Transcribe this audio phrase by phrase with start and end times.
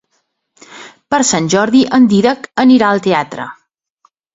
[1.15, 3.51] Per Sant Jordi en Dídac anirà al teatre.